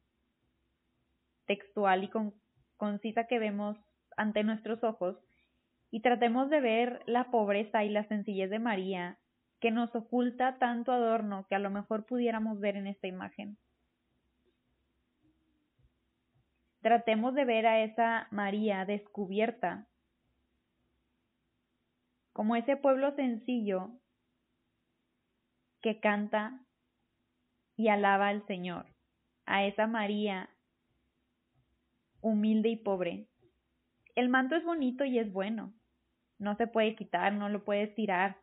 textual 1.45 2.05
y 2.05 2.09
con, 2.09 2.33
concisa 2.79 3.25
que 3.25 3.39
vemos 3.39 3.77
ante 4.17 4.45
nuestros 4.45 4.83
ojos 4.83 5.19
y 5.91 6.01
tratemos 6.01 6.49
de 6.49 6.63
ver 6.63 7.03
la 7.05 7.31
pobreza 7.31 7.85
y 7.85 7.91
la 7.91 8.05
sencillez 8.05 8.49
de 8.49 8.61
María 8.61 9.19
que 9.61 9.71
nos 9.71 9.95
oculta 9.95 10.57
tanto 10.57 10.91
adorno 10.91 11.45
que 11.51 11.55
a 11.55 11.59
lo 11.59 11.69
mejor 11.69 12.07
pudiéramos 12.07 12.61
ver 12.61 12.77
en 12.77 12.87
esta 12.87 13.09
imagen. 13.09 13.59
Tratemos 16.81 17.35
de 17.35 17.45
ver 17.45 17.67
a 17.67 17.85
esa 17.85 18.27
María 18.31 18.87
descubierta 18.87 19.87
como 22.33 22.57
ese 22.57 22.79
pueblo 22.79 23.15
sencillo 23.17 23.91
que 25.83 26.01
canta 26.01 26.59
y 27.81 27.89
alaba 27.89 28.29
al 28.29 28.47
Señor, 28.47 28.85
a 29.47 29.65
esa 29.65 29.87
María 29.87 30.51
humilde 32.21 32.69
y 32.69 32.77
pobre. 32.77 33.27
El 34.15 34.29
manto 34.29 34.55
es 34.55 34.63
bonito 34.65 35.07
y 35.07 35.19
es 35.19 35.33
bueno, 35.33 35.73
no 36.39 36.57
se 36.57 36.67
puede 36.67 36.95
quitar, 36.95 37.33
no 37.33 37.49
lo 37.49 37.65
puedes 37.65 37.95
tirar, 37.95 38.37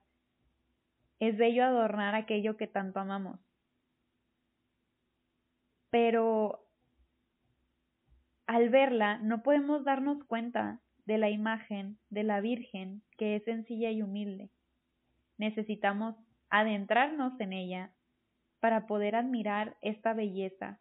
es 1.20 1.38
bello 1.38 1.64
adornar 1.64 2.16
aquello 2.16 2.58
que 2.58 2.66
tanto 2.66 3.00
amamos. 3.00 3.40
Pero 5.92 6.66
al 8.48 8.70
verla 8.70 9.20
no 9.20 9.44
podemos 9.44 9.84
darnos 9.84 10.24
cuenta 10.24 10.82
de 11.06 11.20
la 11.20 11.30
imagen 11.30 12.00
de 12.10 12.24
la 12.24 12.42
Virgen 12.42 13.04
que 13.20 13.36
es 13.36 13.44
sencilla 13.44 13.92
y 13.92 14.02
humilde. 14.02 14.50
Necesitamos 15.38 16.16
adentrarnos 16.50 17.40
en 17.40 17.54
ella 17.54 17.92
para 18.60 18.88
poder 18.88 19.16
admirar 19.16 19.78
esta 19.82 20.14
belleza. 20.14 20.80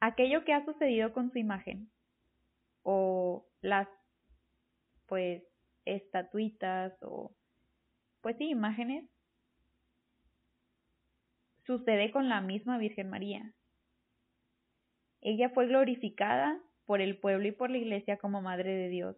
Aquello 0.00 0.44
que 0.44 0.52
ha 0.52 0.64
sucedido 0.64 1.12
con 1.12 1.30
su 1.30 1.38
imagen 1.38 1.90
o 2.82 3.46
las 3.60 3.88
pues 5.06 5.42
estatuitas 5.84 6.92
o, 7.02 7.34
pues 8.20 8.36
sí, 8.38 8.48
imágenes, 8.48 9.04
sucede 11.66 12.10
con 12.12 12.28
la 12.28 12.40
misma 12.40 12.78
Virgen 12.78 13.10
María. 13.10 13.54
Ella 15.20 15.50
fue 15.50 15.66
glorificada 15.66 16.60
por 16.86 17.00
el 17.00 17.18
pueblo 17.18 17.46
y 17.48 17.52
por 17.52 17.70
la 17.70 17.78
iglesia 17.78 18.16
como 18.16 18.40
Madre 18.40 18.74
de 18.74 18.88
Dios. 18.88 19.16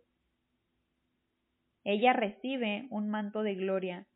Ella 1.85 2.13
recibe 2.13 2.87
un 2.91 3.09
manto 3.09 3.43
de 3.43 3.55
gloria, 3.55 4.07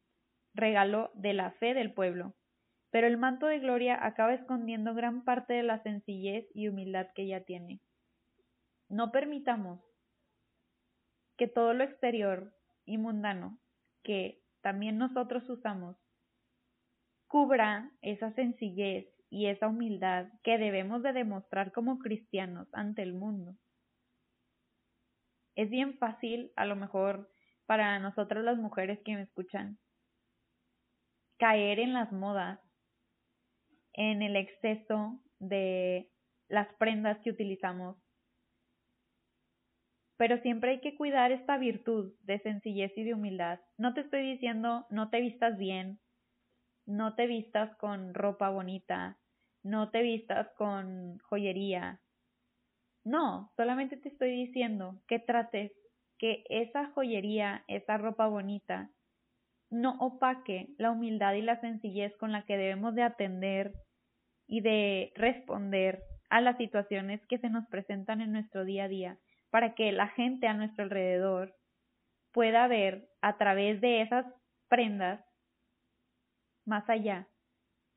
regalo 0.56 1.10
de 1.14 1.34
la 1.34 1.52
fe 1.52 1.74
del 1.74 1.92
pueblo, 1.92 2.34
pero 2.90 3.06
el 3.06 3.18
manto 3.18 3.46
de 3.46 3.60
gloria 3.60 3.98
acaba 4.04 4.34
escondiendo 4.34 4.94
gran 4.94 5.24
parte 5.24 5.54
de 5.54 5.62
la 5.62 5.82
sencillez 5.82 6.46
y 6.54 6.68
humildad 6.68 7.08
que 7.14 7.22
ella 7.22 7.44
tiene. 7.44 7.80
No 8.88 9.12
permitamos 9.12 9.80
que 11.36 11.48
todo 11.48 11.74
lo 11.74 11.84
exterior 11.84 12.54
y 12.84 12.98
mundano 12.98 13.58
que 14.02 14.40
también 14.62 14.98
nosotros 14.98 15.48
usamos 15.50 15.96
cubra 17.26 17.90
esa 18.02 18.32
sencillez 18.32 19.06
y 19.28 19.46
esa 19.46 19.68
humildad 19.68 20.28
que 20.42 20.58
debemos 20.58 21.02
de 21.02 21.12
demostrar 21.12 21.72
como 21.72 21.98
cristianos 21.98 22.68
ante 22.72 23.02
el 23.02 23.12
mundo. 23.12 23.56
Es 25.56 25.68
bien 25.70 25.98
fácil, 25.98 26.52
a 26.56 26.64
lo 26.66 26.76
mejor, 26.76 27.28
para 27.66 27.98
nosotras 27.98 28.44
las 28.44 28.58
mujeres 28.58 29.00
que 29.04 29.16
me 29.16 29.22
escuchan, 29.22 29.78
caer 31.38 31.78
en 31.80 31.92
las 31.92 32.12
modas, 32.12 32.60
en 33.92 34.22
el 34.22 34.36
exceso 34.36 35.20
de 35.38 36.10
las 36.48 36.68
prendas 36.74 37.18
que 37.22 37.30
utilizamos, 37.30 37.96
pero 40.16 40.38
siempre 40.38 40.70
hay 40.72 40.80
que 40.80 40.96
cuidar 40.96 41.32
esta 41.32 41.58
virtud 41.58 42.14
de 42.22 42.38
sencillez 42.40 42.92
y 42.96 43.04
de 43.04 43.14
humildad. 43.14 43.60
No 43.76 43.92
te 43.94 44.00
estoy 44.00 44.22
diciendo 44.22 44.86
no 44.90 45.10
te 45.10 45.20
vistas 45.20 45.58
bien, 45.58 46.00
no 46.86 47.14
te 47.14 47.26
vistas 47.26 47.76
con 47.76 48.14
ropa 48.14 48.48
bonita, 48.48 49.18
no 49.62 49.90
te 49.90 50.02
vistas 50.02 50.48
con 50.56 51.18
joyería. 51.18 52.00
No, 53.04 53.52
solamente 53.56 53.96
te 53.96 54.08
estoy 54.08 54.30
diciendo 54.30 55.00
que 55.06 55.18
trates 55.18 55.72
que 56.18 56.44
esa 56.48 56.90
joyería, 56.92 57.64
esa 57.68 57.98
ropa 57.98 58.26
bonita, 58.26 58.90
no 59.70 59.96
opaque 59.98 60.68
la 60.78 60.90
humildad 60.90 61.34
y 61.34 61.42
la 61.42 61.60
sencillez 61.60 62.16
con 62.16 62.32
la 62.32 62.44
que 62.44 62.56
debemos 62.56 62.94
de 62.94 63.02
atender 63.02 63.72
y 64.46 64.60
de 64.60 65.12
responder 65.14 66.02
a 66.30 66.40
las 66.40 66.56
situaciones 66.56 67.24
que 67.26 67.38
se 67.38 67.50
nos 67.50 67.66
presentan 67.68 68.20
en 68.20 68.32
nuestro 68.32 68.64
día 68.64 68.84
a 68.84 68.88
día 68.88 69.18
para 69.50 69.74
que 69.74 69.92
la 69.92 70.08
gente 70.08 70.46
a 70.46 70.54
nuestro 70.54 70.84
alrededor 70.84 71.54
pueda 72.32 72.66
ver 72.68 73.08
a 73.22 73.38
través 73.38 73.80
de 73.80 74.02
esas 74.02 74.26
prendas 74.68 75.24
más 76.64 76.88
allá 76.88 77.28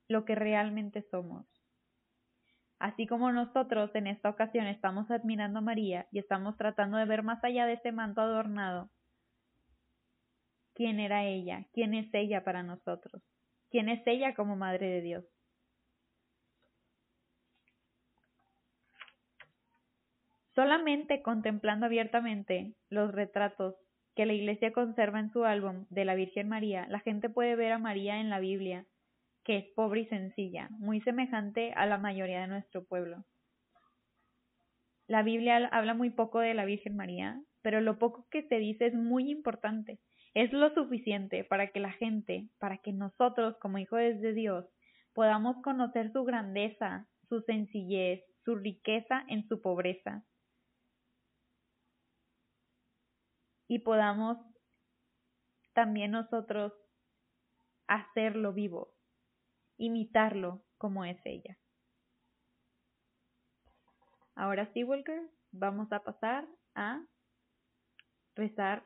lo 0.07 0.25
que 0.25 0.35
realmente 0.35 1.03
somos. 1.11 1.45
Así 2.79 3.07
como 3.07 3.31
nosotros 3.31 3.93
en 3.93 4.07
esta 4.07 4.29
ocasión 4.29 4.65
estamos 4.67 5.11
admirando 5.11 5.59
a 5.59 5.61
María 5.61 6.07
y 6.11 6.19
estamos 6.19 6.55
tratando 6.55 6.97
de 6.97 7.05
ver 7.05 7.23
más 7.23 7.43
allá 7.43 7.65
de 7.65 7.73
ese 7.73 7.91
manto 7.91 8.21
adornado, 8.21 8.89
quién 10.79 11.01
era 11.01 11.25
ella, 11.25 11.65
quién 11.73 11.93
es 11.93 12.07
ella 12.13 12.45
para 12.45 12.63
nosotros, 12.63 13.21
quién 13.69 13.89
es 13.89 14.01
ella 14.07 14.33
como 14.33 14.55
Madre 14.55 14.87
de 14.87 15.01
Dios. 15.01 15.25
Solamente 20.55 21.21
contemplando 21.21 21.85
abiertamente 21.85 22.75
los 22.89 23.11
retratos 23.11 23.75
que 24.15 24.25
la 24.25 24.31
Iglesia 24.31 24.71
conserva 24.71 25.19
en 25.19 25.33
su 25.33 25.43
álbum 25.43 25.85
de 25.89 26.05
la 26.05 26.15
Virgen 26.15 26.47
María, 26.47 26.87
la 26.87 27.01
gente 27.01 27.29
puede 27.29 27.57
ver 27.57 27.73
a 27.73 27.77
María 27.77 28.21
en 28.21 28.29
la 28.29 28.39
Biblia, 28.39 28.85
que 29.43 29.57
es 29.57 29.65
pobre 29.75 30.01
y 30.01 30.05
sencilla, 30.05 30.69
muy 30.79 31.01
semejante 31.01 31.73
a 31.73 31.87
la 31.87 31.97
mayoría 31.97 32.39
de 32.39 32.47
nuestro 32.47 32.85
pueblo. 32.85 33.25
La 35.07 35.23
Biblia 35.23 35.57
habla 35.73 35.93
muy 35.93 36.09
poco 36.09 36.39
de 36.39 36.53
la 36.53 36.63
Virgen 36.63 36.95
María, 36.95 37.41
pero 37.61 37.81
lo 37.81 37.99
poco 37.99 38.27
que 38.31 38.47
se 38.47 38.59
dice 38.59 38.85
es 38.85 38.93
muy 38.93 39.29
importante. 39.29 39.99
Es 40.33 40.53
lo 40.53 40.73
suficiente 40.73 41.43
para 41.43 41.71
que 41.71 41.79
la 41.79 41.91
gente, 41.91 42.49
para 42.59 42.77
que 42.77 42.93
nosotros 42.93 43.57
como 43.59 43.77
hijos 43.77 43.99
de 43.99 44.33
Dios, 44.33 44.65
podamos 45.13 45.61
conocer 45.63 46.11
su 46.11 46.23
grandeza, 46.23 47.07
su 47.27 47.41
sencillez, 47.41 48.23
su 48.45 48.55
riqueza 48.55 49.23
en 49.27 49.47
su 49.47 49.61
pobreza, 49.61 50.23
y 53.69 53.79
podamos 53.79 54.37
también 55.73 56.11
nosotros 56.11 56.73
hacerlo 57.87 58.51
vivo, 58.51 58.93
imitarlo 59.77 60.65
como 60.77 61.05
es 61.05 61.19
ella. 61.23 61.57
Ahora 64.35 64.71
sí, 64.73 64.83
Walker, 64.83 65.21
vamos 65.51 65.91
a 65.91 65.99
pasar 65.99 66.47
a 66.73 67.05
rezar 68.35 68.85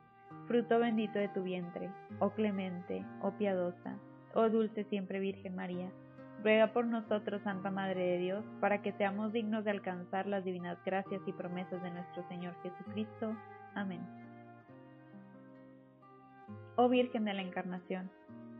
fruto 0.47 0.79
bendito 0.79 1.17
de 1.19 1.29
tu 1.29 1.43
vientre, 1.43 1.89
oh 2.19 2.31
clemente, 2.31 3.05
oh 3.21 3.31
piadosa, 3.31 3.97
oh 4.33 4.49
dulce 4.49 4.83
siempre 4.85 5.19
Virgen 5.19 5.55
María. 5.55 5.91
Ruega 6.43 6.73
por 6.73 6.85
nosotros, 6.85 7.41
Santa 7.43 7.69
Madre 7.69 8.03
de 8.03 8.17
Dios, 8.17 8.43
para 8.59 8.81
que 8.81 8.93
seamos 8.93 9.31
dignos 9.31 9.63
de 9.63 9.71
alcanzar 9.71 10.25
las 10.25 10.43
divinas 10.43 10.77
gracias 10.83 11.21
y 11.27 11.31
promesas 11.33 11.81
de 11.83 11.91
nuestro 11.91 12.27
Señor 12.29 12.55
Jesucristo. 12.63 13.35
Amén. 13.75 14.01
Oh 16.77 16.89
Virgen 16.89 17.25
de 17.25 17.33
la 17.33 17.43
Encarnación, 17.43 18.09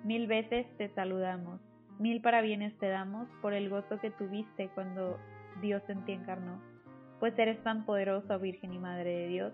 mil 0.03 0.27
veces 0.27 0.67
te 0.77 0.89
saludamos, 0.89 1.59
mil 1.97 2.21
parabienes 2.21 2.77
te 2.77 2.87
damos 2.87 3.27
por 3.41 3.53
el 3.53 3.69
gozo 3.69 3.99
que 3.99 4.11
tuviste 4.11 4.69
cuando 4.75 5.17
Dios 5.61 5.81
en 5.87 6.05
ti 6.05 6.11
encarnó. 6.11 6.61
Pues 7.19 7.37
eres 7.39 7.61
tan 7.63 7.85
poderosa, 7.85 8.37
Virgen 8.37 8.73
y 8.73 8.79
Madre 8.79 9.11
de 9.11 9.27
Dios, 9.27 9.53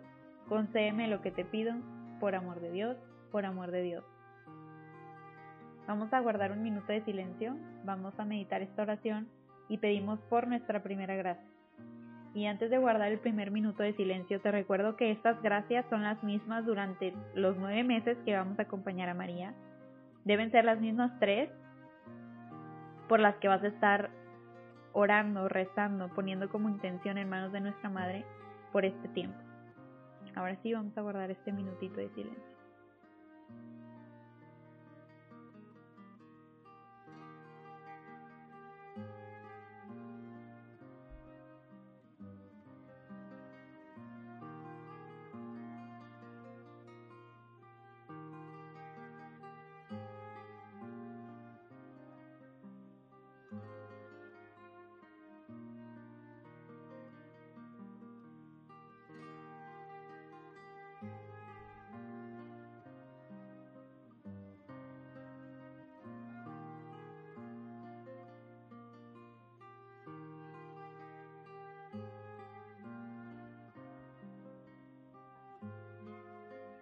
concédeme 0.49 1.07
lo 1.07 1.21
que 1.21 1.31
te 1.31 1.45
pido, 1.45 1.75
por 2.19 2.35
amor 2.35 2.59
de 2.61 2.71
Dios, 2.71 2.97
por 3.31 3.45
amor 3.45 3.71
de 3.71 3.81
Dios. 3.81 4.03
Vamos 5.87 6.11
a 6.11 6.19
guardar 6.19 6.51
un 6.51 6.63
minuto 6.63 6.91
de 6.91 7.03
silencio, 7.05 7.55
vamos 7.85 8.13
a 8.19 8.25
meditar 8.25 8.61
esta 8.61 8.81
oración 8.81 9.29
y 9.69 9.77
pedimos 9.77 10.19
por 10.29 10.47
nuestra 10.47 10.83
primera 10.83 11.15
gracia. 11.15 11.49
Y 12.33 12.45
antes 12.45 12.69
de 12.69 12.77
guardar 12.77 13.11
el 13.11 13.19
primer 13.19 13.51
minuto 13.51 13.83
de 13.83 13.93
silencio, 13.93 14.41
te 14.41 14.51
recuerdo 14.51 14.95
que 14.95 15.11
estas 15.11 15.41
gracias 15.41 15.85
son 15.89 16.03
las 16.03 16.21
mismas 16.23 16.65
durante 16.65 17.13
los 17.33 17.57
nueve 17.57 17.83
meses 17.83 18.17
que 18.25 18.35
vamos 18.35 18.59
a 18.59 18.63
acompañar 18.63 19.09
a 19.09 19.13
María. 19.13 19.53
Deben 20.25 20.51
ser 20.51 20.65
las 20.65 20.79
mismas 20.79 21.17
tres 21.19 21.49
por 23.07 23.19
las 23.19 23.35
que 23.37 23.47
vas 23.47 23.63
a 23.63 23.67
estar 23.67 24.11
orando, 24.91 25.47
rezando, 25.47 26.09
poniendo 26.09 26.49
como 26.49 26.69
intención 26.69 27.17
en 27.17 27.29
manos 27.29 27.51
de 27.53 27.61
nuestra 27.61 27.89
Madre 27.89 28.25
por 28.71 28.83
este 28.83 29.07
tiempo. 29.09 29.46
Ahora 30.37 30.55
sí 30.61 30.71
vamos 30.71 30.95
a 30.95 31.01
guardar 31.01 31.31
este 31.31 31.51
minutito 31.51 31.99
de 31.99 32.09
silencio. 32.09 32.56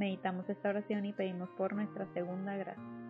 Meditamos 0.00 0.48
esta 0.48 0.70
oración 0.70 1.04
y 1.04 1.12
pedimos 1.12 1.50
por 1.58 1.74
nuestra 1.74 2.06
segunda 2.14 2.56
gracia. 2.56 3.09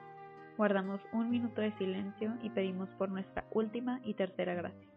Guardamos 0.61 1.01
un 1.11 1.31
minuto 1.31 1.59
de 1.59 1.75
silencio 1.79 2.37
y 2.43 2.51
pedimos 2.51 2.87
por 2.99 3.09
nuestra 3.09 3.43
última 3.49 3.99
y 4.03 4.13
tercera 4.13 4.53
gracia. 4.53 4.90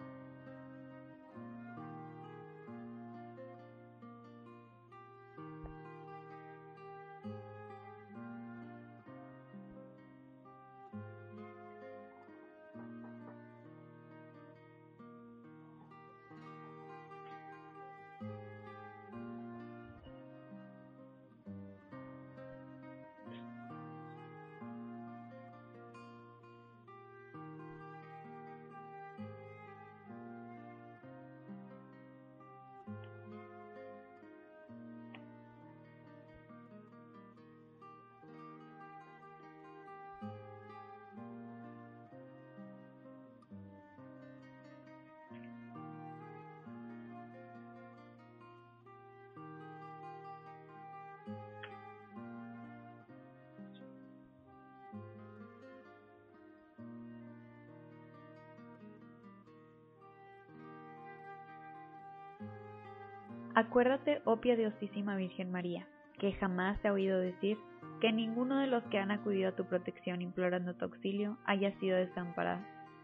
Acuérdate, 63.57 64.21
oh 64.25 64.41
piadosísima 64.41 65.15
Virgen 65.15 65.53
María, 65.53 65.87
que 66.19 66.33
jamás 66.33 66.77
se 66.81 66.89
ha 66.89 66.93
oído 66.93 67.21
decir 67.21 67.57
que 68.01 68.11
ninguno 68.11 68.59
de 68.59 68.67
los 68.67 68.83
que 68.85 68.99
han 68.99 69.13
acudido 69.13 69.51
a 69.51 69.55
tu 69.55 69.65
protección 69.67 70.23
implorando 70.23 70.75
tu 70.75 70.87
auxilio 70.87 71.39
haya 71.45 71.71
sido 71.79 71.97
desamparado. 71.97 72.61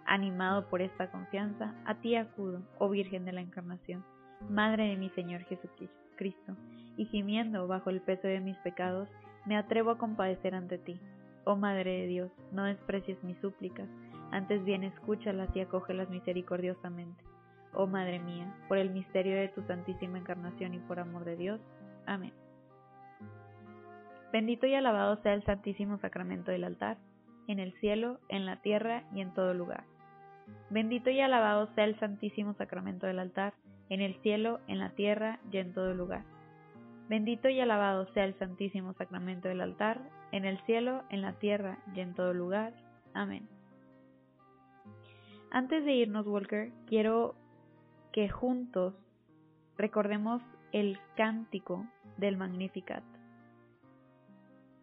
Animado 0.07 0.69
por 0.69 0.83
esta 0.83 1.09
confianza, 1.13 1.77
a 1.87 2.01
ti 2.01 2.17
acudo, 2.17 2.63
oh 2.81 2.89
Virgen 2.89 3.25
de 3.25 3.33
la 3.33 3.43
Encarnación, 3.43 4.05
Madre 4.49 4.89
de 4.89 4.97
mi 4.97 5.11
Señor 5.11 5.43
Jesucristo, 5.45 6.57
y 6.97 7.05
gimiendo 7.05 7.69
bajo 7.69 7.91
el 7.91 8.01
peso 8.01 8.27
de 8.27 8.41
mis 8.41 8.57
pecados, 8.59 9.09
me 9.47 9.57
atrevo 9.57 9.91
a 9.91 9.99
compadecer 9.99 10.57
ante 10.57 10.79
ti. 10.79 10.99
Oh 11.45 11.55
Madre 11.55 11.93
de 12.01 12.07
Dios, 12.09 12.33
no 12.51 12.65
desprecies 12.65 13.23
mis 13.23 13.39
súplicas, 13.39 13.89
antes 14.33 14.65
bien 14.65 14.83
escúchalas 14.83 15.55
y 15.55 15.61
acógelas 15.61 16.11
misericordiosamente 16.11 17.30
oh 17.73 17.87
Madre 17.87 18.19
mía, 18.19 18.55
por 18.69 18.79
el 18.79 18.91
misterio 18.91 19.37
de 19.37 19.49
tu 19.49 19.63
Santísima 19.63 20.19
Encarnación 20.19 20.75
y 20.75 20.79
por 20.79 20.99
amor 20.99 21.25
de 21.25 21.37
Dios. 21.37 21.61
Amén. 22.07 22.33
Bendito 24.33 24.67
y 24.67 24.75
alabado 24.75 25.17
sea 25.23 25.35
el 25.35 25.45
Santísimo 25.45 25.99
Sacramento 25.99 26.53
del 26.53 26.65
altar, 26.65 26.99
en 27.49 27.59
el 27.59 27.73
cielo, 27.81 28.21
en 28.29 28.47
la 28.47 28.57
tierra 28.63 29.05
y 29.13 29.21
en 29.21 29.35
todo 29.35 29.55
lugar. 29.55 29.85
Bendito 30.71 31.11
y 31.11 31.21
alabado 31.21 31.69
sea 31.75 31.85
el 31.85 31.99
Santísimo 31.99 32.55
Sacramento 32.55 33.07
del 33.07 33.19
altar, 33.19 33.55
en 33.89 34.01
el 34.01 34.15
cielo, 34.23 34.61
en 34.69 34.79
la 34.79 34.91
tierra 34.91 35.41
y 35.51 35.59
en 35.59 35.75
todo 35.75 35.95
lugar. 35.95 36.23
Bendito 37.09 37.49
y 37.49 37.59
alabado 37.59 38.07
sea 38.15 38.25
el 38.25 38.39
Santísimo 38.39 38.93
Sacramento 38.95 39.49
del 39.49 39.61
altar, 39.61 40.01
en 40.31 40.45
el 40.45 40.61
cielo, 40.61 41.03
en 41.11 41.23
la 41.23 41.33
tierra 41.35 41.79
y 41.93 41.99
en 42.01 42.15
todo 42.15 42.33
lugar. 42.33 42.73
Amén. 43.15 43.49
Antes 45.51 45.85
de 45.85 45.93
irnos, 45.93 46.25
Walker, 46.29 46.71
quiero 46.87 47.35
que 48.13 48.29
juntos 48.29 48.95
recordemos 49.77 50.43
el 50.73 50.99
cántico 51.17 51.87
del 52.17 52.37
Magnificat. 52.37 53.05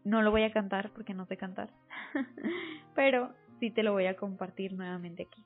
No 0.04 0.22
lo 0.22 0.32
voy 0.32 0.44
a 0.44 0.52
cantar 0.52 0.92
porque 0.92 1.13
no 1.13 1.26
sé 1.26 1.38
cantar, 1.38 1.70
pero 2.96 3.34
sí 3.60 3.72
te 3.72 3.84
lo 3.84 3.92
voy 3.92 4.06
a 4.06 4.16
compartir 4.16 4.74
nuevamente 4.74 5.24
aquí. 5.24 5.44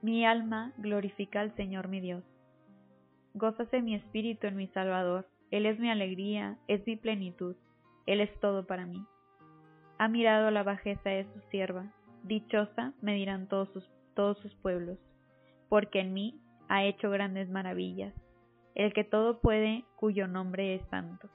Mi 0.00 0.24
alma 0.24 0.72
glorifica 0.78 1.40
al 1.40 1.54
Señor 1.56 1.88
mi 1.88 2.00
Dios. 2.00 2.24
Gózase 3.34 3.82
mi 3.82 3.94
espíritu 3.94 4.46
en 4.46 4.56
mi 4.56 4.68
Salvador. 4.68 5.28
Él 5.50 5.66
es 5.66 5.78
mi 5.78 5.90
alegría, 5.90 6.56
es 6.68 6.86
mi 6.86 6.96
plenitud. 6.96 7.56
Él 8.06 8.20
es 8.20 8.40
todo 8.40 8.66
para 8.66 8.86
mí. 8.86 9.04
Ha 9.98 10.08
mirado 10.08 10.50
la 10.50 10.62
bajeza 10.62 11.10
de 11.10 11.24
su 11.24 11.40
sierva. 11.50 11.92
Dichosa 12.22 12.94
me 13.02 13.14
dirán 13.14 13.48
todos 13.48 13.68
sus, 13.72 13.90
todos 14.14 14.38
sus 14.38 14.54
pueblos 14.56 14.98
porque 15.68 16.00
en 16.00 16.14
mí 16.14 16.40
ha 16.68 16.84
hecho 16.84 17.10
grandes 17.10 17.48
maravillas, 17.48 18.14
el 18.74 18.92
que 18.92 19.04
todo 19.04 19.40
puede, 19.40 19.84
cuyo 19.96 20.28
nombre 20.28 20.74
es 20.74 20.82
santo. 20.88 21.28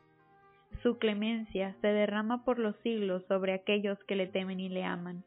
Su 0.81 0.97
clemencia 0.97 1.75
se 1.81 1.87
derrama 1.87 2.43
por 2.45 2.59
los 2.59 2.75
siglos 2.77 3.23
sobre 3.27 3.53
aquellos 3.53 3.97
que 4.05 4.15
le 4.15 4.27
temen 4.27 4.59
y 4.59 4.69
le 4.69 4.83
aman. 4.83 5.23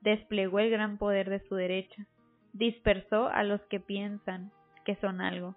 Desplegó 0.00 0.58
el 0.60 0.70
gran 0.70 0.98
poder 0.98 1.30
de 1.30 1.40
su 1.48 1.54
derecha, 1.54 2.06
dispersó 2.52 3.28
a 3.28 3.42
los 3.42 3.60
que 3.62 3.80
piensan 3.80 4.52
que 4.84 4.96
son 4.96 5.20
algo, 5.20 5.56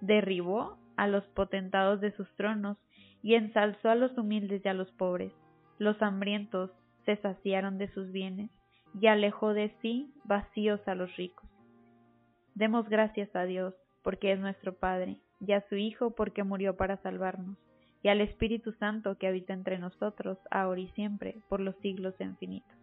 derribó 0.00 0.78
a 0.96 1.06
los 1.06 1.24
potentados 1.28 2.00
de 2.00 2.12
sus 2.12 2.28
tronos 2.36 2.76
y 3.22 3.34
ensalzó 3.34 3.90
a 3.90 3.94
los 3.94 4.16
humildes 4.18 4.62
y 4.64 4.68
a 4.68 4.74
los 4.74 4.90
pobres. 4.92 5.32
Los 5.78 6.00
hambrientos 6.02 6.70
se 7.04 7.16
saciaron 7.16 7.78
de 7.78 7.88
sus 7.88 8.12
bienes 8.12 8.50
y 9.00 9.06
alejó 9.06 9.54
de 9.54 9.74
sí 9.80 10.12
vacíos 10.24 10.80
a 10.86 10.94
los 10.94 11.14
ricos. 11.16 11.45
Demos 12.56 12.88
gracias 12.88 13.36
a 13.36 13.44
Dios, 13.44 13.74
porque 14.02 14.32
es 14.32 14.40
nuestro 14.40 14.74
Padre, 14.74 15.18
y 15.40 15.52
a 15.52 15.60
su 15.68 15.76
Hijo, 15.76 16.12
porque 16.12 16.42
murió 16.42 16.74
para 16.74 16.96
salvarnos, 17.02 17.58
y 18.02 18.08
al 18.08 18.22
Espíritu 18.22 18.72
Santo 18.72 19.18
que 19.18 19.26
habita 19.26 19.52
entre 19.52 19.78
nosotros, 19.78 20.38
ahora 20.50 20.80
y 20.80 20.88
siempre, 20.92 21.36
por 21.50 21.60
los 21.60 21.76
siglos 21.82 22.14
infinitos. 22.18 22.74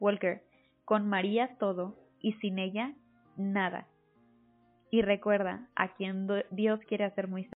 Walker, 0.00 0.42
con 0.84 1.08
María 1.08 1.56
todo, 1.60 1.94
y 2.20 2.32
sin 2.32 2.58
ella 2.58 2.94
nada. 3.36 3.86
Y 4.90 5.02
recuerda, 5.02 5.68
a 5.76 5.94
quien 5.94 6.26
Dios 6.50 6.80
quiere 6.88 7.04
hacer 7.04 7.28
muy 7.28 7.44